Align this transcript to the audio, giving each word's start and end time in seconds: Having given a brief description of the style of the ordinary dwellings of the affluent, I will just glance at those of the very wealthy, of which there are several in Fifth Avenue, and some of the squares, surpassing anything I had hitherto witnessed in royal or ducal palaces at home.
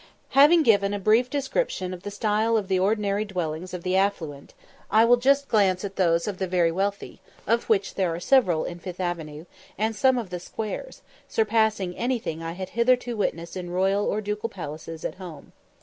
Having 0.29 0.63
given 0.63 0.95
a 0.95 0.99
brief 0.99 1.29
description 1.29 1.93
of 1.93 2.01
the 2.01 2.09
style 2.09 2.57
of 2.57 2.69
the 2.69 2.79
ordinary 2.79 3.23
dwellings 3.23 3.71
of 3.71 3.83
the 3.83 3.95
affluent, 3.95 4.55
I 4.89 5.05
will 5.05 5.17
just 5.17 5.47
glance 5.47 5.85
at 5.85 5.95
those 5.95 6.27
of 6.27 6.39
the 6.39 6.47
very 6.47 6.71
wealthy, 6.71 7.21
of 7.45 7.65
which 7.69 7.93
there 7.93 8.11
are 8.11 8.19
several 8.19 8.65
in 8.65 8.79
Fifth 8.79 8.99
Avenue, 8.99 9.45
and 9.77 9.95
some 9.95 10.17
of 10.17 10.31
the 10.31 10.39
squares, 10.39 11.03
surpassing 11.29 11.95
anything 11.95 12.41
I 12.41 12.53
had 12.53 12.69
hitherto 12.69 13.15
witnessed 13.15 13.55
in 13.55 13.69
royal 13.69 14.03
or 14.03 14.21
ducal 14.21 14.49
palaces 14.49 15.05
at 15.05 15.19
home. 15.21 15.51